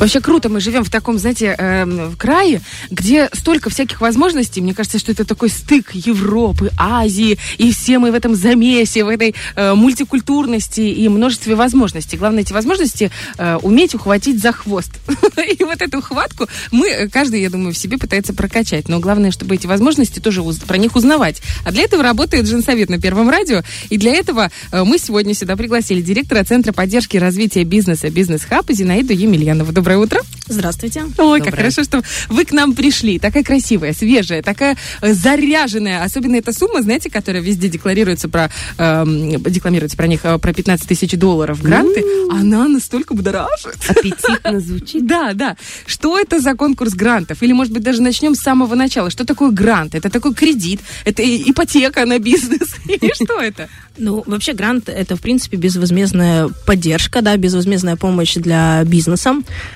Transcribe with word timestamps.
Вообще 0.00 0.22
круто, 0.22 0.48
мы 0.48 0.60
живем 0.60 0.82
в 0.82 0.88
таком, 0.88 1.18
знаете, 1.18 1.54
э, 1.58 1.84
в 1.84 2.16
крае, 2.16 2.62
где 2.90 3.28
столько 3.34 3.68
всяких 3.68 4.00
возможностей. 4.00 4.62
Мне 4.62 4.72
кажется, 4.72 4.98
что 4.98 5.12
это 5.12 5.26
такой 5.26 5.50
стык 5.50 5.90
Европы, 5.92 6.70
Азии, 6.78 7.36
и 7.58 7.70
все 7.70 7.98
мы 7.98 8.10
в 8.10 8.14
этом 8.14 8.34
замесе, 8.34 9.04
в 9.04 9.08
этой 9.08 9.34
э, 9.56 9.74
мультикультурности 9.74 10.80
и 10.80 11.06
множестве 11.10 11.54
возможностей. 11.54 12.16
Главное, 12.16 12.40
эти 12.40 12.54
возможности 12.54 13.10
э, 13.36 13.56
уметь 13.56 13.94
ухватить 13.94 14.40
за 14.40 14.52
хвост. 14.52 14.90
И 15.58 15.62
вот 15.64 15.82
эту 15.82 16.00
хватку 16.00 16.46
мы, 16.70 16.88
э, 16.88 17.08
каждый, 17.08 17.42
я 17.42 17.50
думаю, 17.50 17.74
в 17.74 17.76
себе 17.76 17.98
пытается 17.98 18.32
прокачать. 18.32 18.88
Но 18.88 19.00
главное, 19.00 19.30
чтобы 19.30 19.56
эти 19.56 19.66
возможности 19.66 20.18
тоже 20.18 20.42
про 20.66 20.78
них 20.78 20.96
узнавать. 20.96 21.42
А 21.66 21.72
для 21.72 21.82
этого 21.82 22.02
работает 22.02 22.46
Женсовет 22.46 22.88
на 22.88 22.98
Первом 22.98 23.28
радио. 23.28 23.62
И 23.90 23.98
для 23.98 24.14
этого 24.14 24.50
э, 24.72 24.82
мы 24.82 24.96
сегодня 24.96 25.34
сюда 25.34 25.56
пригласили 25.56 26.00
директора 26.00 26.42
Центра 26.42 26.72
поддержки 26.72 27.16
и 27.16 27.18
развития 27.18 27.64
бизнеса 27.64 28.08
«Бизнес 28.08 28.44
Хаб» 28.44 28.64
Зинаиду 28.70 29.12
Емельянову. 29.12 29.72
Доброе 29.72 29.89
otra? 29.96 30.20
Здравствуйте. 30.50 31.02
Ой, 31.02 31.12
Доброе. 31.16 31.42
как 31.42 31.54
хорошо, 31.54 31.84
что 31.84 32.02
вы 32.28 32.44
к 32.44 32.52
нам 32.52 32.74
пришли. 32.74 33.18
Такая 33.18 33.44
красивая, 33.44 33.92
свежая, 33.92 34.42
такая 34.42 34.76
э, 35.00 35.12
заряженная. 35.14 36.02
Особенно 36.02 36.36
эта 36.36 36.52
сумма, 36.52 36.82
знаете, 36.82 37.08
которая 37.08 37.40
везде 37.40 37.68
декларируется 37.68 38.28
про, 38.28 38.50
э, 38.76 39.04
декламируется 39.06 39.96
про 39.96 40.08
них, 40.08 40.22
про 40.22 40.52
15 40.52 40.88
тысяч 40.88 41.12
долларов 41.12 41.62
гранты. 41.62 42.00
Mm. 42.00 42.40
Она 42.40 42.66
настолько 42.68 43.14
будоражит. 43.14 43.76
Аппетитно 43.88 44.60
звучит. 44.60 45.06
Да, 45.06 45.32
да. 45.34 45.56
Что 45.86 46.18
это 46.18 46.40
за 46.40 46.54
конкурс 46.54 46.94
грантов? 46.94 47.42
Или, 47.42 47.52
может 47.52 47.72
быть, 47.72 47.82
даже 47.82 48.02
начнем 48.02 48.34
с 48.34 48.40
самого 48.40 48.74
начала. 48.74 49.10
Что 49.10 49.24
такое 49.24 49.52
грант? 49.52 49.94
Это 49.94 50.10
такой 50.10 50.34
кредит? 50.34 50.80
Это 51.04 51.22
ипотека 51.22 52.04
на 52.06 52.18
бизнес? 52.18 52.74
Или 52.86 53.12
что 53.14 53.40
это? 53.40 53.68
Ну, 53.98 54.22
вообще 54.26 54.52
грант 54.52 54.88
это, 54.88 55.14
в 55.14 55.20
принципе, 55.20 55.56
безвозмездная 55.56 56.48
поддержка, 56.66 57.22
да, 57.22 57.36
безвозмездная 57.36 57.96
помощь 57.96 58.34
для 58.34 58.82
бизнеса. 58.84 59.34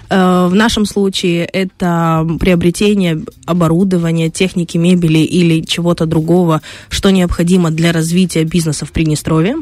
Э, 0.08 0.46
в 0.48 0.54
нашем 0.64 0.86
случае 0.86 1.44
это 1.44 2.26
приобретение 2.40 3.20
оборудования, 3.46 4.30
техники, 4.30 4.78
мебели 4.78 5.18
или 5.18 5.60
чего-то 5.60 6.06
другого, 6.06 6.62
что 6.88 7.10
необходимо 7.10 7.70
для 7.70 7.92
развития 7.92 8.44
бизнеса 8.44 8.86
в 8.86 8.92
Приднестровье. 8.92 9.56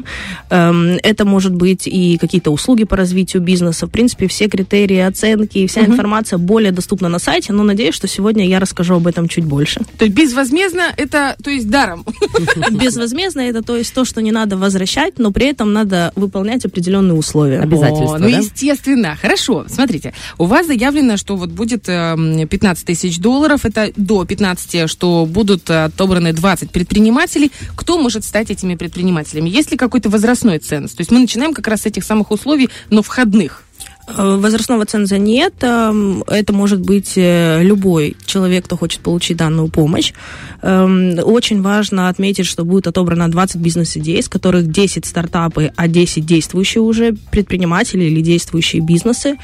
Эм, 0.49 0.97
это 1.03 1.25
может 1.25 1.53
быть 1.53 1.87
и 1.87 2.17
какие-то 2.17 2.51
услуги 2.51 2.85
по 2.85 2.95
развитию 2.95 3.41
бизнеса. 3.41 3.87
В 3.87 3.89
принципе, 3.89 4.27
все 4.27 4.47
критерии 4.47 4.99
оценки 4.99 5.57
и 5.57 5.67
вся 5.67 5.81
угу. 5.81 5.91
информация 5.91 6.37
более 6.37 6.71
доступна 6.71 7.09
на 7.09 7.19
сайте, 7.19 7.51
но 7.53 7.63
надеюсь, 7.63 7.95
что 7.95 8.07
сегодня 8.07 8.47
я 8.47 8.59
расскажу 8.59 8.95
об 8.95 9.07
этом 9.07 9.27
чуть 9.27 9.45
больше. 9.45 9.81
То 9.97 10.05
есть 10.05 10.15
безвозмездно 10.15 10.83
это, 10.95 11.35
то 11.43 11.49
есть 11.49 11.69
даром? 11.69 12.05
Безвозмездно 12.71 13.41
это, 13.41 13.61
то 13.61 13.75
есть 13.75 13.93
то, 13.93 14.05
что 14.05 14.21
не 14.21 14.31
надо 14.31 14.53
надо 14.53 14.57
возвращать, 14.57 15.19
но 15.19 15.31
при 15.31 15.47
этом 15.47 15.73
надо 15.73 16.11
выполнять 16.15 16.65
определенные 16.65 17.13
условия. 17.13 17.59
Обязательства, 17.59 18.15
О, 18.15 18.19
Ну, 18.19 18.29
да? 18.29 18.37
естественно. 18.37 19.17
Хорошо. 19.21 19.65
Смотрите, 19.67 20.13
у 20.37 20.45
вас 20.45 20.67
заявлено, 20.67 20.92
что 21.17 21.35
вот 21.35 21.49
будет 21.49 21.83
15 21.83 21.89
эм, 21.89 22.85
тысяч 22.85 23.19
долларов, 23.19 23.65
это 23.65 23.91
до 23.95 24.25
15, 24.25 24.89
что 24.89 25.25
будут 25.25 25.69
отобраны 25.69 26.33
20 26.33 26.71
предпринимателей. 26.71 27.51
Кто 27.75 27.97
может 27.97 28.23
стать 28.23 28.51
этими 28.51 28.75
предпринимателями? 28.75 29.49
Есть 29.49 29.71
ли 29.71 29.77
какой-то 29.77 30.09
возрастной 30.09 30.59
ценз? 30.59 30.93
То 30.93 31.01
есть 31.01 31.11
мы 31.11 31.19
начинаем 31.19 31.53
как 31.53 31.67
раз 31.67 31.81
с 31.81 31.85
этих 31.85 32.03
самых 32.03 32.31
условий, 32.31 32.69
но 32.89 33.01
входных. 33.01 33.63
Э, 34.07 34.37
возрастного 34.37 34.85
ценза 34.85 35.17
нет. 35.17 35.53
Эм, 35.61 36.23
это 36.27 36.53
может 36.53 36.81
быть 36.81 37.13
э, 37.15 37.63
любой 37.63 38.15
человек, 38.25 38.65
кто 38.65 38.75
хочет 38.75 39.01
получить 39.01 39.37
данную 39.37 39.69
помощь. 39.69 40.13
Эм, 40.61 41.19
очень 41.23 41.61
важно 41.61 42.09
отметить, 42.09 42.45
что 42.45 42.65
будет 42.65 42.87
отобрано 42.87 43.31
20 43.31 43.57
бизнес-идей, 43.57 44.19
из 44.19 44.27
которых 44.27 44.69
10 44.69 45.05
стартапы, 45.05 45.71
а 45.75 45.87
10 45.87 46.25
действующие 46.25 46.81
уже 46.81 47.15
предприниматели 47.31 48.03
или 48.03 48.21
действующие 48.21 48.81
бизнесы. 48.81 49.37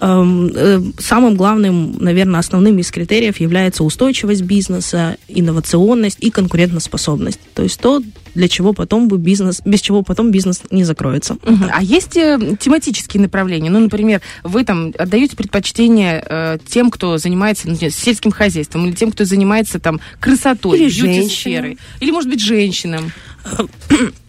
Эм, 0.00 0.50
э, 0.54 0.82
самым 0.98 1.34
главным, 1.34 1.96
наверное, 1.98 2.40
основным 2.40 2.78
из 2.78 2.90
критериев 2.90 3.40
является 3.40 3.82
устойчивость 3.82 4.42
бизнеса, 4.42 5.16
инновационность 5.28 6.18
и 6.20 6.30
конкурентоспособность. 6.30 7.40
То 7.54 7.62
есть 7.62 7.80
то, 7.80 8.02
для 8.34 8.48
чего 8.48 8.72
потом 8.74 9.08
бы 9.08 9.16
бизнес, 9.16 9.62
без 9.64 9.80
чего 9.80 10.02
потом 10.02 10.30
бизнес 10.30 10.62
не 10.70 10.84
закроется. 10.84 11.34
Угу. 11.34 11.64
А 11.70 11.82
есть 11.82 12.12
тематические 12.12 13.22
направления? 13.22 13.70
Ну, 13.70 13.80
например, 13.80 14.01
вы 14.42 14.64
там 14.64 14.92
отдаете 14.98 15.36
предпочтение 15.36 16.24
э, 16.28 16.58
тем, 16.66 16.90
кто 16.90 17.18
занимается 17.18 17.68
например, 17.68 17.92
сельским 17.92 18.30
хозяйством, 18.30 18.86
или 18.86 18.94
тем, 18.94 19.12
кто 19.12 19.24
занимается 19.24 19.78
там 19.78 20.00
красотой, 20.20 20.78
бьюти-сферой, 20.78 21.78
или, 22.00 22.10
может 22.10 22.30
быть, 22.30 22.40
женщинам. 22.40 23.12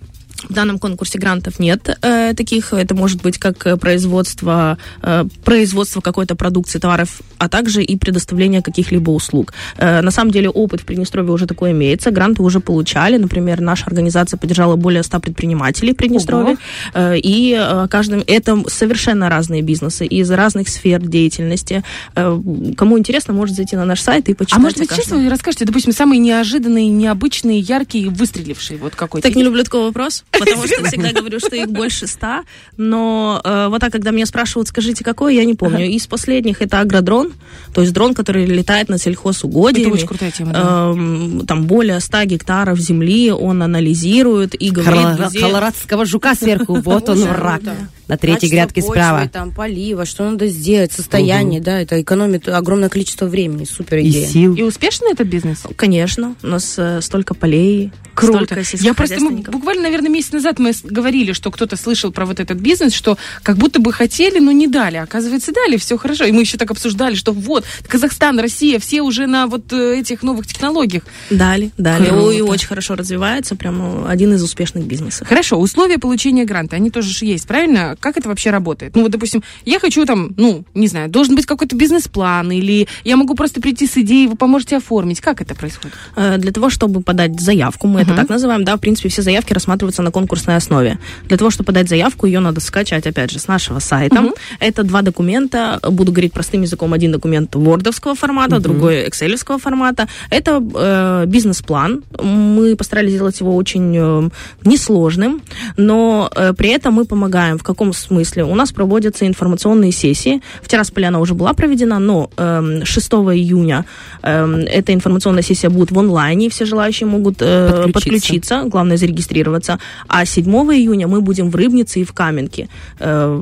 В 0.50 0.54
данном 0.54 0.80
конкурсе 0.80 1.20
грантов 1.20 1.60
нет 1.60 1.98
э, 2.02 2.34
таких. 2.36 2.74
Это 2.74 2.96
может 2.96 3.22
быть 3.22 3.38
как 3.38 3.80
производство, 3.80 4.78
э, 5.02 5.26
производство 5.44 6.02
какой-то 6.02 6.36
продукции, 6.36 6.80
товаров, 6.80 7.22
а 7.38 7.50
также 7.50 7.84
и 7.84 7.96
предоставление 7.98 8.62
каких-либо 8.62 9.12
услуг. 9.12 9.54
Э, 9.78 10.02
на 10.02 10.12
самом 10.12 10.32
деле 10.32 10.50
опыт 10.50 10.82
в 10.82 10.86
Приднестровье 10.86 11.32
уже 11.32 11.48
такой 11.48 11.72
имеется. 11.72 12.12
Гранты 12.12 12.42
уже 12.44 12.60
получали. 12.60 13.18
Например, 13.18 13.62
наша 13.62 13.86
организация 13.86 14.38
поддержала 14.38 14.76
более 14.76 15.04
100 15.04 15.20
предпринимателей 15.20 15.94
в 15.94 15.96
Приднестровье. 15.96 16.58
Э, 16.94 17.18
и 17.18 17.58
э, 17.58 17.88
каждым 17.90 18.24
это 18.28 18.64
совершенно 18.68 19.30
разные 19.30 19.62
бизнесы 19.62 20.06
из 20.06 20.30
разных 20.32 20.70
сфер 20.70 21.02
деятельности. 21.02 21.84
Э, 22.16 22.40
кому 22.76 23.00
интересно, 23.00 23.34
может 23.34 23.56
зайти 23.56 23.76
на 23.76 23.86
наш 23.86 24.02
сайт 24.02 24.30
и 24.30 24.34
почитать. 24.34 24.60
А 24.60 24.62
может 24.62 24.78
быть, 24.78 24.94
честно, 24.94 25.18
вы 25.18 25.30
расскажете, 25.30 25.66
допустим, 25.66 25.94
самые 25.94 26.20
неожиданные, 26.20 26.88
необычные, 26.90 27.60
яркие, 27.60 28.10
выстрелившие 28.10 28.78
вот 28.78 28.96
какой-то? 28.96 29.28
Так 29.28 29.36
не 29.36 29.44
люблю 29.44 29.64
такой 29.64 29.82
вопрос 29.82 30.24
потому 30.40 30.68
что 30.68 30.84
всегда 30.86 31.12
говорю, 31.12 31.40
что 31.40 31.56
их 31.56 31.70
больше 31.70 32.08
ста. 32.08 32.44
Но 32.78 33.42
э, 33.44 33.68
вот 33.70 33.82
так, 33.82 33.92
когда 33.92 34.12
меня 34.12 34.26
спрашивают, 34.26 34.68
скажите, 34.68 35.04
какой, 35.04 35.36
я 35.36 35.46
не 35.46 35.54
помню. 35.54 35.86
Из 35.90 36.08
последних 36.08 36.62
это 36.62 36.80
агродрон, 36.80 37.32
то 37.74 37.82
есть 37.82 37.94
дрон, 37.94 38.14
который 38.14 38.46
летает 38.46 38.90
на 38.90 38.98
сельхозугодиями. 38.98 39.88
Это 39.88 39.94
очень 39.96 40.08
крутая 40.08 40.32
тема, 40.32 40.54
да. 40.54 40.94
Э, 40.96 41.46
там 41.46 41.64
более 41.64 42.00
100 42.00 42.24
гектаров 42.26 42.80
земли 42.80 43.32
он 43.32 43.64
анализирует 43.64 44.54
и 44.62 44.70
говорит. 44.70 45.40
Колорадского 45.40 46.06
жука 46.06 46.36
сверху, 46.36 46.76
вот 46.84 47.10
он 47.10 47.20
враг 47.20 47.62
на 48.08 48.18
третьей 48.18 48.50
грядке 48.50 48.82
почвы, 48.82 48.96
справа. 48.96 49.30
там 49.30 49.52
полива, 49.52 50.06
что 50.06 50.30
надо 50.30 50.48
сделать, 50.48 50.92
состояние, 50.92 51.60
угу. 51.60 51.66
да, 51.66 51.82
это 51.82 52.02
экономит 52.02 52.48
огромное 52.48 52.90
количество 52.90 53.26
времени, 53.26 53.66
супер 53.66 54.00
идея. 54.00 54.28
И 54.28 54.30
сил. 54.30 54.56
И 54.56 54.62
успешный 54.62 55.12
этот 55.12 55.28
бизнес? 55.28 55.64
Конечно, 55.76 56.36
у 56.44 56.48
нас 56.48 56.76
э, 56.78 57.02
столько 57.02 57.34
полей, 57.34 57.92
Круто. 58.16 58.62
Я 58.74 58.94
просто, 58.94 59.20
мы, 59.20 59.38
буквально, 59.42 59.84
наверное, 59.84 60.10
месяц 60.10 60.32
назад 60.32 60.60
мы 60.60 60.72
говорили, 60.84 61.32
что 61.34 61.52
кто-то 61.52 61.76
слышал 61.76 62.12
про 62.12 62.26
вот 62.26 62.40
этот 62.40 62.60
бизнес, 62.60 62.94
что 62.94 63.18
как 63.42 63.58
будто 63.58 63.80
бы 63.80 63.92
хотели, 63.92 64.40
но 64.40 64.52
не 64.52 64.68
дали. 64.68 64.98
Оказывается, 64.98 65.52
дали, 65.52 65.78
все 65.78 65.98
хорошо. 65.98 66.26
И 66.26 66.32
мы 66.32 66.42
еще 66.42 66.58
так 66.58 66.70
обсуждали, 66.72 67.16
что 67.16 67.32
вот, 67.32 67.66
Казахстан, 67.88 68.40
Россия, 68.40 68.80
все 68.80 69.02
уже 69.02 69.26
на 69.26 69.48
вот 69.48 69.74
э, 69.74 70.00
этих 70.00 70.22
новых 70.22 70.46
технологиях. 70.48 71.04
Дали, 71.30 71.72
дали. 71.78 72.10
Круто. 72.10 72.32
И 72.32 72.42
очень 72.42 72.68
хорошо 72.68 72.96
развивается, 72.96 73.56
прямо 73.56 74.10
один 74.10 74.34
из 74.34 74.44
успешных 74.44 74.86
бизнесов. 74.86 75.28
Хорошо, 75.28 75.60
условия 75.60 75.98
получения 75.98 76.46
гранта, 76.46 76.76
они 76.76 76.92
тоже 76.92 77.10
же 77.10 77.26
есть, 77.26 77.48
правильно? 77.48 77.93
Как 78.00 78.18
это 78.18 78.30
вообще 78.30 78.50
работает? 78.52 78.96
Ну 78.96 79.04
вот, 79.04 79.12
допустим, 79.12 79.44
я 79.66 79.80
хочу 79.80 80.06
там, 80.06 80.34
ну, 80.38 80.64
не 80.74 80.88
знаю, 80.88 81.10
должен 81.10 81.36
быть 81.36 81.46
какой-то 81.46 81.76
бизнес-план, 81.76 82.52
или 82.52 82.88
я 83.04 83.18
могу 83.18 83.36
просто 83.36 83.62
прийти 83.62 83.88
с 83.88 83.98
идеей, 83.98 84.28
вы 84.28 84.36
поможете 84.36 84.78
оформить. 84.78 85.22
Как 85.22 85.42
это 85.42 85.56
происходит? 85.56 85.96
Э, 86.16 86.38
для 86.38 86.52
того, 86.52 86.70
чтобы 86.70 87.02
подать 87.02 87.40
заявку, 87.40 87.88
мы 87.88 88.00
uh-huh. 88.00 88.04
это 88.04 88.16
так 88.16 88.30
называем, 88.30 88.64
да, 88.64 88.76
в 88.76 88.80
принципе, 88.80 89.10
все 89.10 89.22
заявки 89.22 89.54
рассматриваются 89.54 90.02
на 90.02 90.12
конкурсной 90.12 90.56
основе. 90.56 91.00
Для 91.28 91.38
того, 91.38 91.50
чтобы 91.50 91.68
подать 91.68 91.90
заявку, 91.90 92.26
ее 92.26 92.40
надо 92.40 92.60
скачать, 92.60 93.08
опять 93.08 93.32
же, 93.32 93.40
с 93.40 93.48
нашего 93.48 93.80
сайта. 93.80 94.16
Uh-huh. 94.16 94.38
Это 94.60 94.84
два 94.84 95.02
документа, 95.02 95.80
буду 95.90 96.12
говорить 96.12 96.34
простым 96.34 96.62
языком, 96.62 96.94
один 96.94 97.12
документ 97.12 97.56
вордовского 97.56 98.16
формата, 98.16 98.56
uh-huh. 98.56 98.60
другой 98.60 99.10
экселевского 99.10 99.60
формата. 99.60 100.08
Это 100.30 100.62
э, 100.76 101.26
бизнес-план. 101.28 102.04
Мы 102.22 102.76
постарались 102.76 103.14
сделать 103.14 103.40
его 103.40 103.56
очень 103.56 103.96
э, 103.96 104.30
несложным, 104.66 105.42
но 105.78 106.30
э, 106.36 106.54
при 106.54 106.70
этом 106.70 106.94
мы 106.94 107.06
помогаем 107.06 107.58
в 107.58 107.64
каком 107.64 107.83
смысле 107.92 108.24
смысле 108.34 108.44
у 108.44 108.56
нас 108.56 108.72
проводятся 108.72 109.26
информационные 109.26 109.92
сессии. 109.92 110.42
В 110.62 110.68
Тирасполе 110.68 111.08
она 111.08 111.20
уже 111.20 111.34
была 111.34 111.54
проведена, 111.54 112.00
но 112.00 112.30
э, 112.38 112.82
6 112.84 113.14
июня 113.14 113.86
э, 114.22 114.64
эта 114.68 114.94
информационная 114.94 115.44
сессия 115.44 115.70
будет 115.70 115.92
в 115.92 116.00
онлайне, 116.00 116.50
все 116.50 116.66
желающие 116.66 117.08
могут 117.08 117.42
э, 117.42 117.70
подключиться. 117.70 117.94
подключиться, 117.94 118.64
главное 118.66 118.98
зарегистрироваться. 118.98 119.80
А 120.08 120.26
7 120.26 120.46
июня 120.46 121.08
мы 121.08 121.22
будем 121.22 121.50
в 121.50 121.56
Рыбнице 121.56 122.00
и 122.00 122.04
в 122.04 122.14
Каменке. 122.14 122.68
Э, 123.00 123.42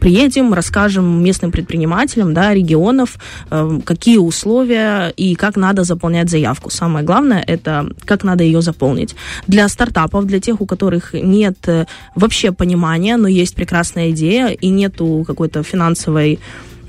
приедем, 0.00 0.54
расскажем 0.54 1.24
местным 1.24 1.50
предпринимателям 1.50 2.34
да, 2.34 2.54
регионов, 2.54 3.18
э, 3.50 3.80
какие 3.84 4.18
условия 4.18 5.12
и 5.16 5.34
как 5.34 5.56
надо 5.56 5.84
заполнять 5.84 6.30
заявку. 6.30 6.70
Самое 6.70 7.04
главное 7.04 7.44
это 7.46 7.86
как 8.04 8.24
надо 8.24 8.44
ее 8.44 8.60
заполнить. 8.60 9.16
Для 9.46 9.68
стартапов, 9.68 10.26
для 10.26 10.40
тех, 10.40 10.60
у 10.60 10.66
которых 10.66 11.14
нет 11.14 11.56
э, 11.68 11.86
вообще 12.14 12.52
понимания, 12.52 13.16
но 13.16 13.28
есть 13.28 13.54
прекрасная 13.64 14.10
идея 14.10 14.48
и 14.48 14.68
нету 14.68 15.24
какой-то 15.26 15.62
финансовой 15.62 16.38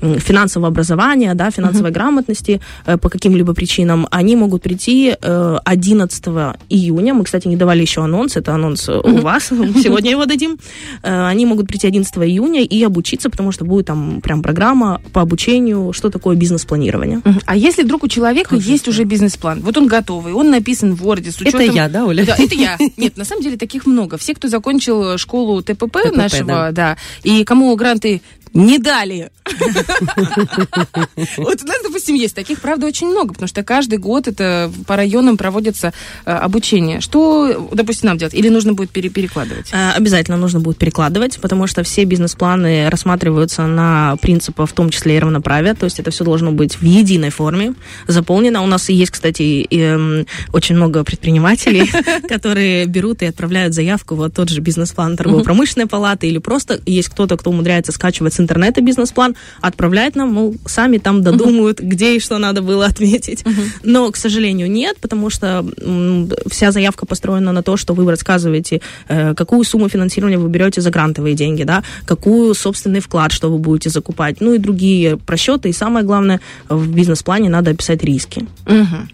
финансового 0.00 0.68
образования, 0.68 1.34
да, 1.34 1.50
финансовой 1.50 1.90
грамотности 1.90 2.60
э, 2.86 2.96
по 2.98 3.08
каким-либо 3.08 3.54
причинам, 3.54 4.06
они 4.10 4.36
могут 4.36 4.62
прийти 4.62 5.14
э, 5.20 5.56
11 5.64 6.24
июня. 6.68 7.14
Мы, 7.14 7.24
кстати, 7.24 7.48
не 7.48 7.56
давали 7.56 7.82
еще 7.82 8.02
анонс, 8.02 8.36
это 8.36 8.54
анонс 8.54 8.88
э, 8.88 8.98
у 8.98 9.18
вас, 9.18 9.48
сегодня 9.48 10.10
его 10.10 10.26
дадим. 10.26 10.58
Э, 11.02 11.26
Они 11.26 11.46
могут 11.46 11.68
прийти 11.68 11.86
11 11.86 12.14
июня 12.16 12.62
и 12.62 12.82
обучиться, 12.84 13.30
потому 13.30 13.52
что 13.52 13.64
будет 13.64 13.86
там 13.86 14.20
прям 14.20 14.42
программа 14.42 15.00
по 15.12 15.22
обучению, 15.22 15.92
что 15.92 16.10
такое 16.10 16.36
бизнес-планирование. 16.36 17.20
Мгм. 17.24 17.40
А 17.46 17.56
если 17.56 17.82
вдруг 17.82 18.04
у 18.04 18.08
человека 18.08 18.56
есть 18.56 18.88
уже 18.88 19.04
бизнес-план, 19.04 19.60
вот 19.60 19.76
он 19.76 19.86
готовый, 19.86 20.32
он 20.32 20.50
написан 20.50 20.94
в 20.94 21.06
Word 21.06 21.30
с 21.30 21.40
Это 21.40 21.56
учетом... 21.56 21.74
я, 21.74 21.88
да, 21.88 22.04
Оля? 22.04 22.24
Да, 22.24 22.36
это 22.38 22.54
я. 22.54 22.78
Нет, 22.96 23.16
на 23.16 23.24
самом 23.24 23.42
деле 23.42 23.56
таких 23.56 23.86
много. 23.86 24.18
Все, 24.18 24.34
кто 24.34 24.48
закончил 24.48 25.18
школу 25.18 25.62
ТПП, 25.62 25.86
ТПП, 25.86 26.16
нашего, 26.16 26.70
да. 26.72 26.96
и 27.22 27.44
кому 27.44 27.74
гранты 27.76 28.22
не 28.56 28.78
дали. 28.78 29.30
Вот 31.36 31.62
у 31.62 31.66
нас, 31.66 31.76
допустим, 31.82 32.14
есть 32.14 32.34
таких, 32.34 32.60
правда, 32.60 32.86
очень 32.86 33.08
много, 33.08 33.32
потому 33.32 33.48
что 33.48 33.62
каждый 33.62 33.98
год 33.98 34.28
это 34.28 34.70
по 34.86 34.96
районам 34.96 35.36
проводится 35.36 35.92
э, 36.24 36.30
обучение. 36.30 37.00
Что, 37.00 37.68
допустим, 37.72 38.08
нам 38.08 38.18
делать? 38.18 38.34
Или 38.34 38.48
нужно 38.48 38.72
будет 38.74 38.90
пере- 38.90 39.08
перекладывать? 39.08 39.70
Э, 39.72 39.92
Обязательно 39.92 40.36
нужно 40.36 40.60
будет 40.60 40.78
перекладывать, 40.78 41.38
потому 41.40 41.66
что 41.66 41.82
все 41.82 42.04
бизнес-планы 42.04 42.88
рассматриваются 42.90 43.66
на 43.66 44.16
принципах, 44.20 44.70
в 44.70 44.72
том 44.72 44.90
числе 44.90 45.16
и 45.16 45.18
равноправия, 45.18 45.74
то 45.74 45.84
есть 45.84 46.00
это 46.00 46.10
все 46.10 46.24
должно 46.24 46.52
быть 46.52 46.76
в 46.76 46.82
единой 46.82 47.30
форме, 47.30 47.74
заполнено. 48.06 48.62
У 48.62 48.66
нас 48.66 48.88
есть, 48.88 49.12
кстати, 49.12 49.66
эм, 49.70 50.26
очень 50.52 50.76
много 50.76 51.04
предпринимателей, 51.04 51.90
которые 52.28 52.86
берут 52.86 53.22
и 53.22 53.26
отправляют 53.26 53.74
заявку, 53.74 54.14
вот 54.14 54.34
тот 54.34 54.48
же 54.48 54.60
бизнес-план 54.60 55.16
торгово-промышленной 55.16 55.86
палаты, 55.86 56.28
или 56.28 56.38
просто 56.38 56.80
есть 56.86 57.08
кто-то, 57.08 57.36
кто 57.36 57.50
умудряется 57.50 57.92
скачивать 57.92 58.34
с 58.34 58.40
интернета 58.46 58.80
бизнес-план, 58.80 59.34
отправляет 59.60 60.16
нам, 60.16 60.32
мол, 60.32 60.54
сами 60.66 60.98
там 60.98 61.22
додумают, 61.22 61.80
где 61.80 62.16
и 62.16 62.20
что 62.20 62.38
надо 62.38 62.62
было 62.62 62.86
отметить. 62.86 63.44
Но, 63.82 64.10
к 64.10 64.16
сожалению, 64.16 64.70
нет, 64.70 64.96
потому 65.00 65.30
что 65.30 65.66
м, 65.80 66.30
вся 66.50 66.70
заявка 66.70 67.06
построена 67.06 67.52
на 67.52 67.62
то, 67.62 67.76
что 67.76 67.94
вы 67.94 68.08
рассказываете, 68.10 68.80
э, 69.08 69.34
какую 69.34 69.64
сумму 69.64 69.88
финансирования 69.88 70.38
вы 70.38 70.48
берете 70.48 70.80
за 70.80 70.90
грантовые 70.90 71.34
деньги, 71.34 71.64
да, 71.64 71.82
какую 72.04 72.54
собственный 72.54 73.00
вклад, 73.00 73.32
что 73.32 73.50
вы 73.50 73.58
будете 73.58 73.90
закупать, 73.90 74.40
ну 74.40 74.54
и 74.54 74.58
другие 74.58 75.16
просчеты. 75.16 75.68
И 75.68 75.72
самое 75.72 76.04
главное, 76.04 76.40
в 76.68 76.88
бизнес-плане 76.88 77.50
надо 77.50 77.70
описать 77.70 78.04
риски. 78.04 78.46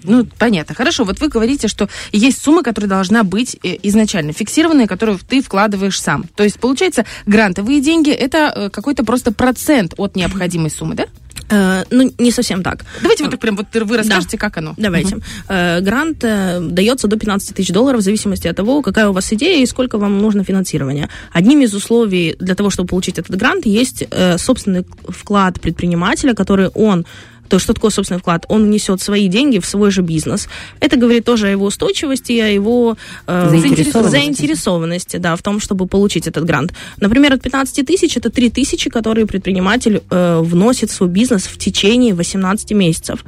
Ну, 0.04 0.26
понятно. 0.38 0.74
Хорошо, 0.74 1.04
вот 1.04 1.20
вы 1.20 1.28
говорите, 1.28 1.68
что 1.68 1.88
есть 2.12 2.42
сумма, 2.42 2.62
которая 2.62 2.88
должна 2.88 3.22
быть 3.22 3.56
э, 3.62 3.76
изначально 3.84 4.32
фиксированная, 4.32 4.86
которую 4.86 5.18
ты 5.18 5.40
вкладываешь 5.40 6.00
сам. 6.00 6.24
То 6.34 6.44
есть, 6.44 6.58
получается, 6.58 7.04
грантовые 7.26 7.80
деньги– 7.80 8.10
это 8.10 8.52
э, 8.54 8.70
какой-то 8.70 9.04
просто 9.04 9.21
процент 9.30 9.94
от 9.96 10.16
необходимой 10.16 10.70
суммы, 10.70 10.94
да? 10.94 11.06
Э, 11.52 11.84
ну, 11.90 12.10
не 12.18 12.30
совсем 12.30 12.62
так. 12.62 12.84
Давайте 13.02 13.24
вот 13.24 13.30
так 13.30 13.40
прям 13.40 13.56
вот 13.56 13.66
вы 13.74 13.96
расскажете, 13.96 14.38
как 14.38 14.56
оно. 14.56 14.74
Давайте. 14.78 15.18
Э, 15.48 15.80
Грант 15.80 16.24
э, 16.24 16.60
дается 16.60 17.08
до 17.08 17.18
15 17.18 17.54
тысяч 17.54 17.70
долларов 17.72 18.00
в 18.00 18.04
зависимости 18.04 18.48
от 18.48 18.56
того, 18.56 18.82
какая 18.82 19.08
у 19.08 19.12
вас 19.12 19.32
идея 19.32 19.62
и 19.62 19.66
сколько 19.66 19.98
вам 19.98 20.18
нужно 20.18 20.44
финансирования. 20.44 21.08
Одним 21.32 21.60
из 21.60 21.74
условий 21.74 22.36
для 22.38 22.54
того, 22.54 22.70
чтобы 22.70 22.88
получить 22.88 23.18
этот 23.18 23.36
грант, 23.36 23.66
есть 23.66 24.04
собственный 24.38 24.86
вклад 25.08 25.60
предпринимателя, 25.60 26.34
который 26.34 26.68
он 26.68 27.04
то 27.52 27.56
есть 27.56 27.64
что 27.64 27.74
такое 27.74 27.90
собственный 27.90 28.18
вклад? 28.18 28.46
Он 28.48 28.64
внесет 28.64 29.02
свои 29.02 29.28
деньги 29.28 29.58
в 29.58 29.66
свой 29.66 29.90
же 29.90 30.00
бизнес. 30.00 30.48
Это 30.80 30.96
говорит 30.96 31.26
тоже 31.26 31.48
о 31.48 31.50
его 31.50 31.66
устойчивости, 31.66 32.32
о 32.40 32.48
его 32.48 32.96
э, 33.26 33.48
Заинтересованности. 33.50 34.10
заинтересованности, 34.10 35.16
да, 35.18 35.36
в 35.36 35.42
том, 35.42 35.60
чтобы 35.60 35.86
получить 35.86 36.26
этот 36.26 36.46
грант. 36.46 36.72
Например, 36.96 37.34
от 37.34 37.42
15 37.42 37.86
тысяч 37.86 38.16
это 38.16 38.30
3 38.30 38.48
тысячи, 38.48 38.88
которые 38.88 39.26
предприниматель 39.26 40.00
э, 40.08 40.40
вносит 40.40 40.90
в 40.90 40.94
свой 40.94 41.10
бизнес 41.10 41.42
в 41.42 41.58
течение 41.58 42.14
18 42.14 42.70
месяцев. 42.70 43.22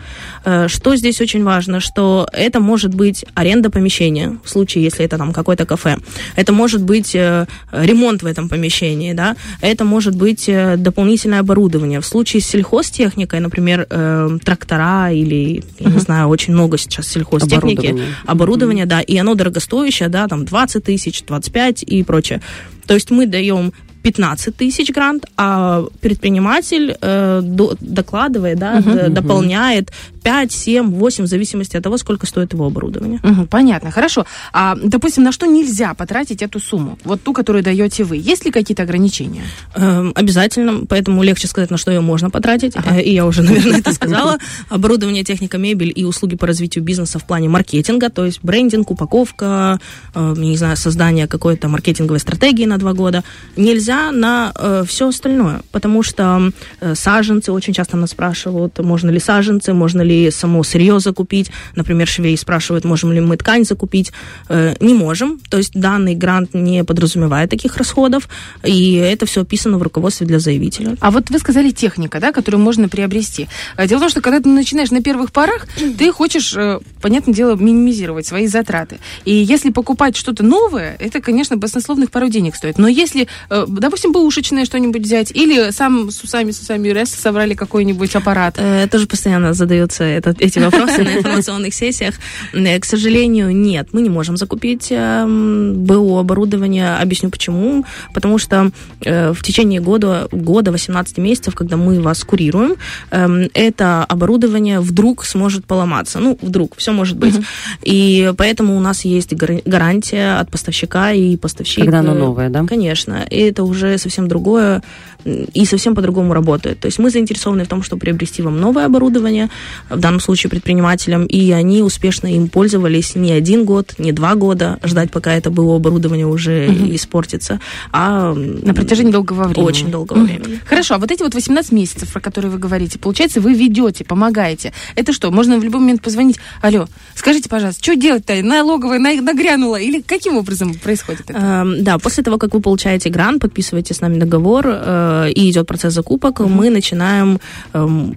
Э, 0.46 0.68
что 0.68 0.96
здесь 0.96 1.20
очень 1.20 1.44
важно, 1.44 1.80
что 1.80 2.26
это 2.32 2.60
может 2.60 2.94
быть 2.94 3.26
аренда 3.34 3.68
помещения, 3.68 4.38
в 4.42 4.48
случае, 4.48 4.84
если 4.84 5.04
это 5.04 5.18
там 5.18 5.34
какое-то 5.34 5.66
кафе. 5.66 5.98
Это 6.34 6.54
может 6.54 6.82
быть 6.82 7.14
э, 7.14 7.44
ремонт 7.72 8.22
в 8.22 8.26
этом 8.26 8.48
помещении, 8.48 9.12
да. 9.12 9.36
Это 9.60 9.84
может 9.84 10.16
быть 10.16 10.48
э, 10.48 10.78
дополнительное 10.78 11.40
оборудование. 11.40 12.00
В 12.00 12.06
случае 12.06 12.40
с 12.40 12.46
сельхозтехникой, 12.46 13.40
например, 13.40 13.86
э, 13.90 14.13
трактора 14.44 15.10
или, 15.10 15.62
я 15.78 15.90
не 15.90 15.98
знаю, 15.98 16.28
очень 16.28 16.54
много 16.54 16.78
сейчас 16.78 17.08
сельхозтехники. 17.08 17.86
Оборудование. 17.86 18.14
Оборудование, 18.26 18.86
да, 18.86 19.00
и 19.00 19.16
оно 19.16 19.34
дорогостоящее, 19.34 20.08
да, 20.08 20.26
там 20.28 20.44
20 20.44 20.84
тысяч, 20.84 21.22
25 21.24 21.82
и 21.82 22.02
прочее. 22.02 22.40
То 22.86 22.94
есть 22.94 23.10
мы 23.10 23.26
даем 23.26 23.72
15 24.04 24.54
тысяч 24.54 24.90
грант, 24.92 25.24
а 25.36 25.82
предприниматель 26.00 26.94
э, 27.00 27.40
до- 27.42 27.74
докладывает, 27.80 28.58
да, 28.58 28.80
д- 28.80 29.08
дополняет 29.08 29.90
5, 30.22 30.52
7, 30.52 30.90
8, 30.90 31.24
в 31.24 31.26
зависимости 31.26 31.76
от 31.76 31.82
того, 31.82 31.98
сколько 31.98 32.26
стоит 32.26 32.52
его 32.52 32.66
оборудование. 32.66 33.18
Мгм, 33.22 33.46
понятно, 33.46 33.90
хорошо. 33.90 34.24
А, 34.52 34.76
допустим, 34.82 35.22
на 35.24 35.32
что 35.32 35.46
нельзя 35.46 35.94
потратить 35.94 36.42
эту 36.42 36.60
сумму? 36.60 36.98
Вот 37.04 37.22
ту, 37.22 37.32
которую 37.32 37.62
даете 37.64 38.04
вы. 38.04 38.16
Есть 38.16 38.44
ли 38.44 38.50
какие-то 38.50 38.82
ограничения? 38.82 39.42
Эм, 39.74 40.12
Обязательно, 40.14 40.84
поэтому 40.86 41.22
легче 41.22 41.46
сказать, 41.48 41.70
на 41.70 41.76
что 41.78 41.90
ее 41.90 42.00
можно 42.00 42.30
потратить. 42.30 42.74
Э, 42.76 43.00
И 43.02 43.12
я 43.14 43.24
уже, 43.26 43.42
наверное, 43.42 43.78
это 43.80 43.92
сказала. 44.00 44.38
Оборудование, 44.68 45.24
техника, 45.24 45.58
мебель 45.58 45.92
и 45.94 46.04
услуги 46.04 46.36
по 46.36 46.46
развитию 46.46 46.84
бизнеса 46.84 47.18
в 47.18 47.24
плане 47.26 47.48
маркетинга, 47.48 48.08
то 48.10 48.24
есть 48.26 48.40
брендинг, 48.42 48.90
упаковка, 48.90 49.78
э, 50.14 50.34
не 50.36 50.56
знаю, 50.56 50.76
создание 50.76 51.26
какой-то 51.26 51.68
маркетинговой 51.68 52.20
стратегии 52.20 52.66
на 52.66 52.76
два 52.78 52.92
года. 52.92 53.22
Нельзя 53.56 53.93
на 54.12 54.52
все 54.86 55.08
остальное, 55.08 55.62
потому 55.72 56.02
что 56.02 56.50
э, 56.80 56.94
саженцы 56.94 57.52
очень 57.52 57.72
часто 57.72 57.96
нас 57.96 58.10
спрашивают, 58.10 58.78
можно 58.78 59.10
ли 59.10 59.18
саженцы, 59.18 59.72
можно 59.72 60.02
ли 60.02 60.30
само 60.30 60.62
сырье 60.62 61.00
закупить. 61.00 61.50
Например, 61.74 62.06
швей 62.06 62.36
спрашивают, 62.36 62.84
можем 62.84 63.12
ли 63.12 63.20
мы 63.20 63.36
ткань 63.36 63.64
закупить. 63.64 64.12
Э, 64.48 64.74
Не 64.80 64.94
можем. 64.94 65.40
То 65.50 65.58
есть 65.58 65.72
данный 65.74 66.14
грант 66.14 66.54
не 66.54 66.84
подразумевает 66.84 67.50
таких 67.50 67.76
расходов, 67.76 68.28
и 68.62 68.94
это 68.94 69.26
все 69.26 69.42
описано 69.42 69.78
в 69.78 69.82
руководстве 69.82 70.26
для 70.26 70.38
заявителя. 70.38 70.96
А 71.00 71.10
вот 71.10 71.30
вы 71.30 71.38
сказали 71.38 71.70
техника, 71.70 72.20
да, 72.20 72.32
которую 72.32 72.62
можно 72.62 72.88
приобрести. 72.88 73.48
А 73.76 73.86
Дело 73.86 73.98
в 73.98 74.02
том, 74.02 74.10
что 74.10 74.20
когда 74.20 74.40
ты 74.40 74.48
начинаешь 74.48 74.90
на 74.90 75.02
первых 75.02 75.32
порах, 75.32 75.66
ты 75.98 76.12
хочешь, 76.12 76.54
э, 76.56 76.80
понятное 77.00 77.34
дело, 77.34 77.56
минимизировать 77.56 78.26
свои 78.26 78.46
затраты. 78.46 78.98
И 79.24 79.34
если 79.34 79.70
покупать 79.70 80.16
что-то 80.16 80.42
новое, 80.44 80.96
это, 80.98 81.20
конечно, 81.20 81.56
баснословных 81.56 82.10
пару 82.10 82.28
денег 82.28 82.56
стоит. 82.56 82.78
Но 82.78 82.88
если, 82.88 83.28
э, 83.50 83.64
допустим, 83.84 84.12
бэушечное 84.12 84.64
что-нибудь 84.64 85.02
взять, 85.02 85.30
или 85.30 85.70
сам 85.70 86.10
с 86.10 86.22
усами, 86.22 86.50
с 86.50 86.60
усами 86.60 86.88
РС 86.90 87.10
собрали 87.10 87.54
какой-нибудь 87.54 88.14
аппарат, 88.16 88.54
Э, 88.58 88.86
Тоже 88.90 89.06
постоянно 89.06 89.52
задаются 89.54 90.04
этот- 90.04 90.40
эти 90.40 90.58
вопросы 90.58 91.02
на 91.02 91.16
информационных 91.18 91.74
сессиях. 91.74 92.14
Э, 92.52 92.78
К 92.78 92.84
сожалению, 92.84 93.54
нет, 93.54 93.88
мы 93.92 94.02
не 94.02 94.10
можем 94.10 94.36
закупить 94.36 94.88
эм, 94.90 95.74
БУ 95.84 96.18
оборудование. 96.18 96.96
Объясню 97.02 97.30
почему. 97.30 97.84
Потому 98.14 98.38
что 98.38 98.70
э, 99.04 99.32
в 99.32 99.42
течение 99.42 99.80
года, 99.80 100.28
года 100.32 100.70
18 100.72 101.18
месяцев, 101.18 101.54
когда 101.54 101.76
мы 101.76 102.00
вас 102.00 102.24
курируем, 102.24 102.74
эм, 103.10 103.48
это 103.54 104.04
оборудование 104.04 104.80
вдруг 104.80 105.24
сможет 105.24 105.66
поломаться. 105.66 106.20
Ну, 106.20 106.38
вдруг, 106.42 106.76
все 106.76 106.92
может 106.92 107.16
быть. 107.16 107.34
И 107.82 108.32
поэтому 108.36 108.76
у 108.76 108.80
нас 108.80 109.04
есть 109.04 109.32
гар- 109.34 109.62
гарантия 109.64 110.40
от 110.40 110.50
поставщика 110.50 111.12
и 111.12 111.36
поставщик. 111.36 111.84
Когда 111.84 111.98
оно 112.00 112.12
э, 112.14 112.18
новое, 112.18 112.48
да? 112.50 112.64
Конечно. 112.66 113.26
И 113.30 113.38
это 113.40 113.64
уже 113.64 113.73
совсем 113.98 114.28
другое 114.28 114.82
и 115.24 115.64
совсем 115.64 115.94
по-другому 115.94 116.34
работает. 116.34 116.80
То 116.80 116.86
есть 116.86 116.98
мы 116.98 117.08
заинтересованы 117.08 117.64
в 117.64 117.68
том, 117.68 117.82
чтобы 117.82 118.00
приобрести 118.00 118.42
вам 118.42 118.60
новое 118.60 118.84
оборудование, 118.86 119.48
в 119.88 119.98
данном 119.98 120.20
случае 120.20 120.50
предпринимателям, 120.50 121.24
и 121.24 121.50
они 121.50 121.82
успешно 121.82 122.26
им 122.26 122.48
пользовались 122.48 123.14
не 123.14 123.32
один 123.32 123.64
год, 123.64 123.94
не 123.98 124.12
два 124.12 124.34
года, 124.34 124.78
ждать, 124.84 125.10
пока 125.10 125.32
это 125.34 125.50
было 125.50 125.76
оборудование 125.76 126.26
уже 126.26 126.66
испортится, 126.94 127.58
а 127.90 128.34
на 128.34 128.74
протяжении 128.74 129.12
долгого 129.12 129.44
времени. 129.44 129.64
очень 129.66 129.90
долгого 129.90 130.18
времени. 130.24 130.60
Хорошо, 130.66 130.96
а 130.96 130.98
вот 130.98 131.10
эти 131.10 131.22
вот 131.22 131.34
18 131.34 131.72
месяцев, 131.72 132.12
про 132.12 132.20
которые 132.20 132.50
вы 132.52 132.58
говорите, 132.58 132.98
получается, 132.98 133.40
вы 133.40 133.54
ведете, 133.54 134.04
помогаете. 134.04 134.72
Это 134.94 135.12
что, 135.14 135.30
можно 135.30 135.58
в 135.58 135.64
любой 135.64 135.80
момент 135.80 136.02
позвонить, 136.02 136.36
алло, 136.60 136.86
скажите, 137.14 137.48
пожалуйста, 137.48 137.82
что 137.82 137.96
делать-то? 137.96 138.34
Налоговая 138.42 138.98
на- 138.98 139.20
нагрянула? 139.22 139.76
Или 139.76 140.02
каким 140.02 140.36
образом 140.36 140.74
происходит 140.74 141.30
это? 141.30 141.38
Эм, 141.38 141.82
Да, 141.82 141.98
после 141.98 142.22
того, 142.22 142.36
как 142.36 142.52
вы 142.52 142.60
получаете 142.60 143.08
грант, 143.08 143.40
подписываете 143.40 143.63
с 143.72 144.00
нами 144.00 144.18
договор 144.18 144.66
э, 144.66 145.30
и 145.34 145.50
идет 145.50 145.66
процесс 145.66 145.94
закупок, 145.94 146.40
мы 146.40 146.70
начинаем 146.70 147.38
м, 147.72 148.14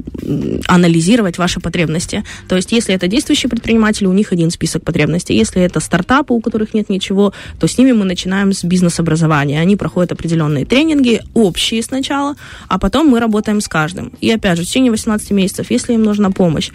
анализировать 0.68 1.38
ваши 1.38 1.60
потребности. 1.60 2.24
То 2.48 2.56
есть, 2.56 2.72
если 2.72 2.94
это 2.96 3.08
действующие 3.08 3.50
предприниматели, 3.50 4.08
у 4.08 4.14
них 4.14 4.32
один 4.34 4.52
список 4.52 4.84
потребностей. 4.84 5.36
Если 5.36 5.62
это 5.62 5.80
стартапы, 5.80 6.34
у 6.34 6.42
которых 6.42 6.74
нет 6.74 6.90
ничего, 6.90 7.34
то 7.60 7.68
с 7.68 7.78
ними 7.78 7.92
мы 7.92 8.06
начинаем 8.06 8.54
с 8.54 8.64
бизнес-образования. 8.64 9.62
Они 9.62 9.76
проходят 9.76 10.12
определенные 10.12 10.66
тренинги, 10.66 11.22
общие 11.34 11.82
сначала, 11.84 12.36
а 12.68 12.80
потом 12.80 13.08
мы 13.08 13.20
работаем 13.20 13.62
с 13.62 13.68
каждым. 13.68 14.12
И 14.22 14.30
опять 14.32 14.58
же, 14.58 14.64
в 14.64 14.68
течение 14.68 14.92
18 14.92 15.32
месяцев, 15.32 15.72
если 15.72 15.94
им 15.94 16.04
нужна 16.04 16.32
помощь, 16.32 16.72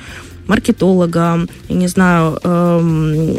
маркетолога, 0.47 1.47
я 1.69 1.77
не 1.77 1.89
знаю, 1.89 2.39
эм, 2.43 3.37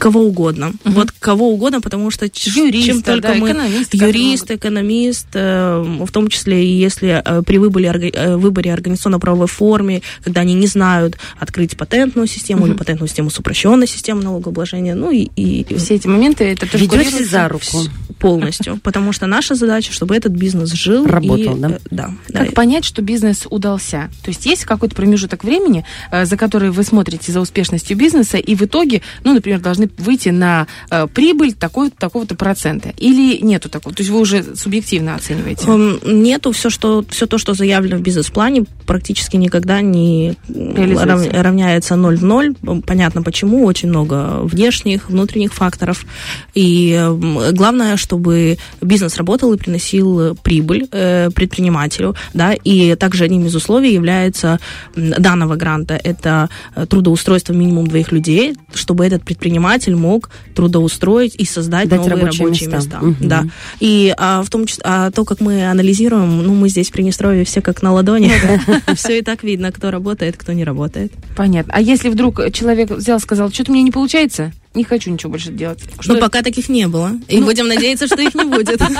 кого 0.00 0.22
угодно. 0.22 0.72
Вот 0.84 1.12
кого 1.12 1.50
угодно, 1.50 1.80
потому 1.80 2.10
что 2.10 2.24
Юриста, 2.24 2.86
чем 2.86 3.02
только 3.02 3.28
да, 3.28 3.34
мы... 3.34 3.50
экономисты, 3.50 3.98
которые 3.98 4.24
юрист, 4.24 4.50
экономист, 4.50 5.26
э, 5.34 6.04
в 6.04 6.10
том 6.10 6.28
числе 6.28 6.64
и 6.64 6.72
если 6.72 7.22
э, 7.24 7.42
при 7.42 7.58
выборе, 7.58 8.10
э, 8.12 8.36
выборе 8.36 8.72
организационно-правовой 8.72 9.46
формы, 9.46 10.02
когда 10.24 10.40
они 10.40 10.54
не 10.54 10.66
знают 10.66 11.18
открыть 11.38 11.76
патентную 11.76 12.26
систему 12.26 12.66
или 12.66 12.72
патентную 12.72 13.08
систему 13.08 13.30
с 13.30 13.38
упрощенной 13.38 13.86
системой 13.86 14.24
налогообложения, 14.24 14.94
ну 14.94 15.10
и, 15.10 15.28
и, 15.36 15.66
Все 15.76 15.96
эти 15.96 16.06
моменты, 16.06 16.44
это 16.44 16.66
тоже 16.66 16.84
Ведете 16.84 17.24
за 17.24 17.48
руку. 17.48 17.84
полностью, 18.18 18.78
потому 18.82 19.12
что 19.12 19.26
наша 19.26 19.54
задача, 19.54 19.92
чтобы 19.92 20.16
этот 20.16 20.32
бизнес 20.32 20.72
жил 20.72 21.06
Работал, 21.06 21.56
и, 21.56 21.60
да? 21.60 21.68
э, 21.68 21.78
да, 21.90 22.10
да. 22.28 22.44
Как 22.44 22.54
понять, 22.54 22.84
что 22.86 23.02
бизнес 23.02 23.46
удался? 23.50 24.10
То 24.22 24.30
есть 24.30 24.46
есть 24.46 24.64
какой-то 24.64 24.94
промежуток 24.94 25.44
времени, 25.44 25.84
э, 26.10 26.24
за 26.24 26.36
который 26.38 26.70
вы 26.70 26.82
смотрите 26.84 27.32
за 27.32 27.40
успешностью 27.40 27.96
бизнеса, 27.98 28.38
и 28.38 28.54
в 28.54 28.62
итоге, 28.62 29.02
ну, 29.24 29.34
например, 29.34 29.60
должны 29.60 29.89
выйти 29.98 30.30
на 30.30 30.66
э, 30.90 31.06
прибыль 31.06 31.52
такой, 31.52 31.90
такого-то 31.90 32.34
процента? 32.34 32.92
Или 32.98 33.38
нету 33.42 33.68
такого? 33.68 33.94
То 33.94 34.02
есть 34.02 34.10
вы 34.10 34.20
уже 34.20 34.44
субъективно 34.56 35.14
оцениваете? 35.14 35.66
Эм, 35.66 36.00
Нету 36.04 36.52
все, 36.52 36.70
что 36.70 37.04
все 37.08 37.26
то, 37.26 37.38
что 37.38 37.54
заявлено 37.54 37.96
в 37.96 38.00
бизнес-плане, 38.02 38.64
практически 38.86 39.36
никогда 39.36 39.80
не 39.80 40.36
рав- 40.48 41.32
равняется 41.32 41.96
0 41.96 42.16
в 42.16 42.24
0. 42.24 42.54
Понятно 42.86 43.22
почему, 43.22 43.64
очень 43.64 43.88
много 43.88 44.40
внешних, 44.42 45.08
внутренних 45.10 45.52
факторов. 45.54 46.04
И 46.54 46.92
эм, 46.92 47.54
главное, 47.54 47.96
чтобы 47.96 48.58
бизнес 48.80 49.16
работал 49.16 49.52
и 49.52 49.56
приносил 49.56 50.20
э, 50.20 50.34
прибыль 50.42 50.88
э, 50.90 51.30
предпринимателю. 51.30 52.14
Да? 52.34 52.52
И 52.52 52.94
также 52.96 53.24
одним 53.24 53.46
из 53.46 53.54
условий 53.54 53.92
является 53.92 54.58
данного 54.96 55.56
гранта 55.56 56.00
это 56.02 56.48
э, 56.74 56.86
трудоустройство 56.86 57.52
минимум 57.52 57.86
двоих 57.86 58.12
людей, 58.12 58.54
чтобы 58.74 59.06
этот 59.06 59.24
предприниматель 59.24 59.79
мог 59.88 60.30
трудоустроить 60.54 61.34
и 61.36 61.44
создать 61.44 61.88
Дать 61.88 61.98
новые 62.00 62.16
рабочие 62.16 62.44
рабочие, 62.46 62.68
места. 62.68 62.78
места. 62.78 62.98
Мгм. 63.00 63.28
Да. 63.28 63.44
И 63.80 64.14
а, 64.16 64.42
в 64.42 64.50
том 64.50 64.66
числе, 64.66 64.82
а, 64.86 65.10
то, 65.10 65.24
как 65.24 65.40
мы 65.40 65.66
анализируем, 65.68 66.42
ну, 66.42 66.54
мы 66.54 66.68
здесь 66.68 66.88
в 66.88 66.92
Приднестровье 66.92 67.44
все 67.44 67.60
как 67.60 67.82
на 67.82 67.92
ладони. 67.92 68.30
Все 68.94 69.18
и 69.18 69.22
так 69.22 69.42
видно, 69.42 69.72
кто 69.72 69.90
работает, 69.90 70.36
кто 70.36 70.52
не 70.52 70.64
работает. 70.64 71.12
Понятно. 71.36 71.72
А 71.74 71.80
если 71.80 72.08
вдруг 72.08 72.40
человек 72.52 72.90
взял, 72.90 73.18
сказал, 73.20 73.50
что-то 73.50 73.72
мне 73.72 73.82
не 73.82 73.90
получается, 73.90 74.52
не 74.74 74.84
хочу 74.84 75.10
ничего 75.10 75.30
больше 75.32 75.50
делать. 75.50 75.80
Что 75.98 76.14
Но 76.14 76.20
пока 76.20 76.42
таких 76.42 76.68
не 76.68 76.86
было. 76.86 77.12
И 77.28 77.40
будем 77.40 77.66
надеяться, 77.66 78.06
что 78.06 78.20
их 78.20 78.34
не 78.34 78.44
будет. 78.44 78.80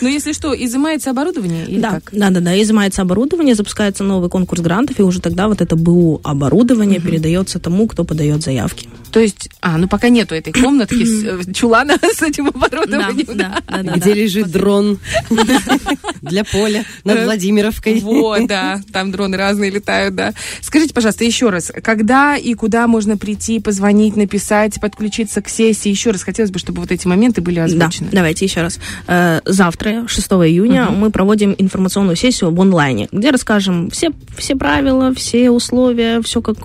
Ну, 0.00 0.08
если 0.08 0.32
что, 0.32 0.52
изымается 0.54 1.10
оборудование 1.10 1.64
или 1.66 1.80
Да, 1.80 1.90
как? 1.92 2.10
да, 2.12 2.30
да, 2.30 2.40
да. 2.40 2.62
Изымается 2.62 3.02
оборудование, 3.02 3.54
запускается 3.54 4.04
новый 4.04 4.28
конкурс 4.28 4.60
грантов, 4.60 4.98
и 4.98 5.02
уже 5.02 5.20
тогда 5.20 5.48
вот 5.48 5.60
это 5.60 5.76
БУ 5.76 6.20
оборудование 6.24 7.00
передается 7.00 7.58
тому, 7.58 7.86
кто 7.86 8.04
подает 8.04 8.42
заявки. 8.42 8.88
То 9.14 9.20
есть, 9.20 9.48
а, 9.60 9.78
ну 9.78 9.86
пока 9.86 10.08
нету 10.08 10.34
этой 10.34 10.52
комнатки, 10.52 11.04
с, 11.04 11.22
э, 11.24 11.52
чулана 11.54 11.96
с 12.02 12.20
этим 12.20 12.48
оборудованием. 12.48 13.38
да, 13.38 13.62
да, 13.68 13.82
да. 13.84 13.92
Где 13.94 14.12
лежит 14.12 14.50
дрон 14.50 14.98
для 16.20 16.42
поля 16.42 16.84
над 17.04 17.18
Э, 17.18 17.24
Владимировкой. 17.24 18.00
Вот, 18.00 18.48
да, 18.48 18.80
там 18.92 19.12
дроны 19.12 19.36
разные 19.36 19.70
летают, 19.70 20.16
да. 20.16 20.34
Скажите, 20.60 20.92
пожалуйста, 20.92 21.22
еще 21.22 21.50
раз, 21.50 21.70
когда 21.84 22.36
и 22.36 22.54
куда 22.54 22.88
можно 22.88 23.16
прийти, 23.16 23.60
позвонить, 23.60 24.16
написать, 24.16 24.80
подключиться 24.80 25.40
к 25.42 25.48
сессии? 25.48 25.90
Еще 25.90 26.10
раз 26.10 26.24
хотелось 26.24 26.50
бы, 26.50 26.58
чтобы 26.58 26.80
вот 26.80 26.90
эти 26.90 27.06
моменты 27.06 27.40
были 27.40 27.60
Да, 27.60 27.64
озвучены. 27.66 28.08
давайте 28.10 28.44
еще 28.46 28.62
раз. 28.62 28.80
Э, 29.06 29.42
Завтра, 29.44 30.08
6 30.08 30.26
июня, 30.26 30.86
мы 30.90 31.12
проводим 31.12 31.54
информационную 31.56 32.16
сессию 32.16 32.50
в 32.52 32.60
онлайне, 32.60 33.08
где 33.12 33.30
расскажем 33.30 33.90
все, 33.90 34.10
все 34.36 34.56
правила, 34.56 35.14
все 35.14 35.50
условия, 35.50 36.20
все 36.20 36.42
как 36.42 36.56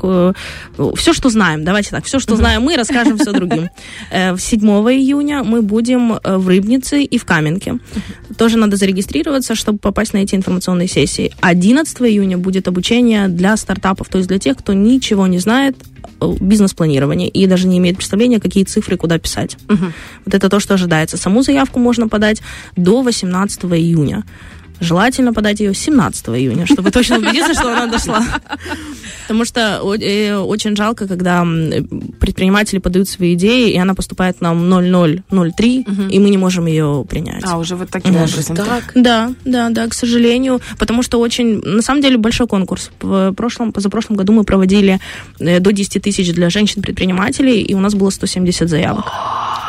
все, 0.96 1.14
что 1.14 1.30
знаем. 1.30 1.64
Давайте 1.64 1.92
так, 1.92 2.06
все, 2.06 2.18
что 2.18 2.39
знаем 2.40 2.64
мы, 2.64 2.76
расскажем 2.76 3.18
все 3.18 3.32
другим. 3.32 3.70
Э, 4.12 4.38
7 4.38 4.60
июня 4.62 5.44
мы 5.44 5.62
будем 5.62 6.14
э, 6.14 6.38
в 6.38 6.48
Рыбнице 6.48 7.04
и 7.04 7.18
в 7.18 7.26
Каменке. 7.26 7.80
Тоже 8.38 8.58
надо 8.58 8.76
зарегистрироваться, 8.76 9.56
чтобы 9.56 9.78
попасть 9.78 10.14
на 10.14 10.20
эти 10.20 10.36
информационные 10.36 10.88
сессии. 10.88 11.32
11 11.42 12.02
июня 12.02 12.38
будет 12.38 12.68
обучение 12.68 13.28
для 13.28 13.58
стартапов, 13.58 14.08
то 14.08 14.18
есть 14.18 14.28
для 14.30 14.40
тех, 14.40 14.58
кто 14.58 14.74
ничего 14.74 15.28
не 15.28 15.40
знает 15.40 15.76
о 16.20 16.36
бизнес-планировании 16.40 17.28
и 17.28 17.46
даже 17.48 17.68
не 17.68 17.78
имеет 17.78 17.98
представления, 17.98 18.40
какие 18.40 18.64
цифры 18.64 18.98
куда 18.98 19.18
писать. 19.20 19.58
Вот 20.26 20.34
это 20.34 20.50
то, 20.50 20.60
что 20.60 20.74
ожидается. 20.74 21.18
Саму 21.18 21.44
заявку 21.44 21.80
можно 21.80 22.08
подать 22.08 22.42
до 22.76 23.02
18 23.02 23.64
июня. 23.66 24.24
Желательно 24.80 25.34
подать 25.34 25.60
ее 25.60 25.74
17 25.74 26.30
июня, 26.30 26.66
чтобы 26.66 26.92
точно 26.92 27.18
убедиться, 27.18 27.54
что 27.54 27.72
она 27.72 27.88
дошла. 27.88 28.24
Потому 29.24 29.46
что 29.46 29.82
э, 30.02 30.36
очень 30.38 30.76
жалко, 30.76 31.08
когда 31.08 31.46
предприниматели 32.20 32.80
подают 32.80 33.08
свои 33.08 33.34
идеи, 33.34 33.72
и 33.72 33.78
она 33.78 33.94
поступает 33.94 34.42
нам 34.42 34.70
0003, 34.70 35.86
и 36.10 36.20
мы 36.20 36.30
не 36.30 36.38
можем 36.38 36.66
ее 36.66 37.06
принять. 37.08 37.44
А, 37.46 37.58
уже 37.58 37.76
вот 37.76 37.90
таким 37.90 38.16
образом. 38.16 38.58
Да, 38.96 39.32
да, 39.46 39.70
да, 39.70 39.88
к 39.88 39.94
сожалению, 39.94 40.62
потому 40.78 41.04
что 41.04 41.20
очень, 41.20 41.62
на 41.62 41.82
самом 41.82 42.02
деле, 42.02 42.18
большой 42.18 42.48
конкурс. 42.48 42.92
В 43.02 43.34
прошлом, 43.34 43.72
позапрошлом 43.72 44.16
году 44.16 44.34
мы 44.34 44.44
проводили 44.44 45.00
э, 45.40 45.60
до 45.60 45.72
10 45.72 46.02
тысяч 46.02 46.34
для 46.34 46.50
женщин-предпринимателей, 46.50 47.62
и 47.62 47.74
у 47.74 47.80
нас 47.80 47.94
было 47.94 48.10
170 48.10 48.70
заявок. 48.70 49.06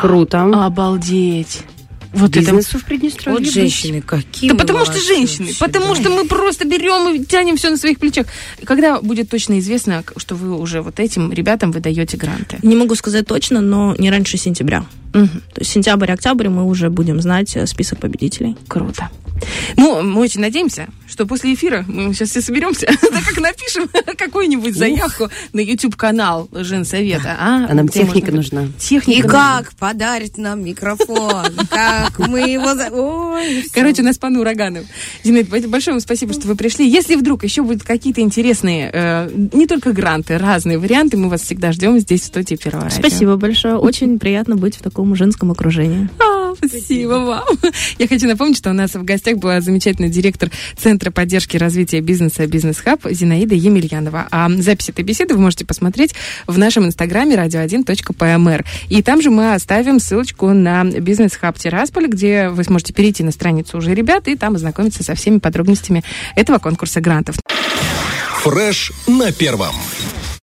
Круто. 0.00 0.42
Обалдеть. 0.42 1.64
Вот 2.12 2.30
это 2.30 2.40
Бизнесу 2.40 2.78
в 2.78 2.84
Приднестровье. 2.84 3.44
Вот 3.44 3.52
женщины, 3.52 4.02
какие 4.02 4.50
Да 4.50 4.56
потому 4.56 4.84
что 4.84 4.98
женщины, 4.98 5.46
вообще, 5.46 5.64
потому 5.64 5.94
да. 5.94 6.00
что 6.00 6.10
мы 6.10 6.26
просто 6.26 6.64
берем 6.64 7.14
и 7.14 7.24
тянем 7.24 7.56
все 7.56 7.70
на 7.70 7.76
своих 7.76 7.98
плечах. 7.98 8.26
Когда 8.64 9.00
будет 9.00 9.30
точно 9.30 9.58
известно, 9.60 10.02
что 10.16 10.34
вы 10.34 10.56
уже 10.56 10.82
вот 10.82 10.98
этим 10.98 11.32
ребятам 11.32 11.70
выдаете 11.70 12.16
гранты? 12.16 12.58
Не 12.62 12.74
могу 12.74 12.94
сказать 12.94 13.26
точно, 13.26 13.60
но 13.60 13.94
не 13.96 14.10
раньше 14.10 14.36
сентября. 14.38 14.84
Мгм. 15.12 15.28
То 15.28 15.60
есть 15.60 15.70
сентябрь-октябрь 15.72 16.48
мы 16.48 16.64
уже 16.64 16.90
будем 16.90 17.20
знать 17.20 17.56
э, 17.56 17.66
список 17.66 17.98
победителей. 17.98 18.56
Круто. 18.68 19.10
Ну, 19.76 20.02
мы 20.02 20.20
очень 20.20 20.40
надеемся, 20.40 20.88
что 21.08 21.26
после 21.26 21.54
эфира 21.54 21.84
мы 21.86 22.12
сейчас 22.14 22.30
все 22.30 22.40
соберемся, 22.40 22.86
да 23.12 23.20
как 23.26 23.38
напишем 23.38 23.88
какую-нибудь 24.16 24.76
заявку 24.76 25.28
на 25.52 25.60
YouTube-канал 25.60 26.48
Женсовета. 26.52 27.36
А, 27.38 27.66
А 27.68 27.74
нам 27.74 27.88
техника 27.88 28.32
нужна. 28.32 28.68
Техника 28.78 29.26
И 29.26 29.28
как 29.28 29.72
подарит 29.74 30.38
нам 30.38 30.64
микрофон? 30.64 31.46
Как 31.70 32.18
мы 32.18 32.40
его... 32.40 33.38
Короче, 33.72 34.02
у 34.02 34.04
нас 34.04 34.18
пан 34.18 34.36
ураганов. 34.36 34.84
Зинаида, 35.24 35.68
большое 35.68 35.94
вам 35.94 36.00
спасибо, 36.00 36.32
что 36.32 36.46
вы 36.46 36.56
пришли. 36.56 36.88
Если 36.88 37.14
вдруг 37.14 37.44
еще 37.44 37.62
будут 37.62 37.82
какие-то 37.82 38.20
интересные, 38.20 38.90
э, 38.92 39.30
не 39.52 39.66
только 39.66 39.92
гранты, 39.92 40.36
разные 40.38 40.78
варианты, 40.78 41.16
мы 41.16 41.28
вас 41.28 41.42
всегда 41.42 41.72
ждем 41.72 41.98
здесь, 41.98 42.22
в 42.22 42.24
студии 42.26 42.56
Первого. 42.56 42.88
Спасибо 42.90 43.36
большое. 43.36 43.76
Очень 43.76 44.18
приятно 44.18 44.56
быть 44.56 44.76
в 44.76 44.82
таком 44.82 44.99
женском 45.14 45.50
окружении. 45.50 46.08
А, 46.18 46.54
Спасибо 46.56 47.14
вам. 47.14 47.44
Я 47.98 48.08
хочу 48.08 48.26
напомнить, 48.26 48.56
что 48.56 48.70
у 48.70 48.72
нас 48.72 48.94
в 48.94 49.04
гостях 49.04 49.36
была 49.38 49.60
замечательный 49.60 50.08
директор 50.08 50.50
Центра 50.76 51.10
поддержки 51.10 51.56
и 51.56 51.58
развития 51.58 52.00
бизнеса 52.00 52.46
«Бизнес 52.46 52.78
Хаб» 52.78 53.00
Зинаида 53.08 53.54
Емельянова. 53.54 54.28
А 54.30 54.48
запись 54.58 54.88
этой 54.88 55.04
беседы 55.04 55.34
вы 55.34 55.40
можете 55.40 55.64
посмотреть 55.64 56.14
в 56.46 56.58
нашем 56.58 56.86
инстаграме 56.86 57.36
radio1.pmr. 57.36 58.64
И 58.88 59.02
там 59.02 59.22
же 59.22 59.30
мы 59.30 59.54
оставим 59.54 60.00
ссылочку 60.00 60.48
на 60.48 60.84
«Бизнес 60.84 61.36
Хаб 61.36 61.58
Тирасполь», 61.58 62.06
где 62.06 62.48
вы 62.48 62.64
сможете 62.64 62.92
перейти 62.92 63.22
на 63.22 63.32
страницу 63.32 63.78
уже 63.78 63.94
ребят 63.94 64.28
и 64.28 64.36
там 64.36 64.54
ознакомиться 64.54 65.02
со 65.02 65.14
всеми 65.14 65.38
подробностями 65.38 66.04
этого 66.36 66.58
конкурса 66.58 67.00
грантов. 67.00 67.36
Фреш 68.42 68.92
на 69.06 69.32
первом. 69.32 69.74